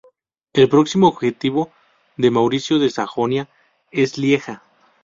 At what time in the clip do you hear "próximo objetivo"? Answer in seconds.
0.67-1.71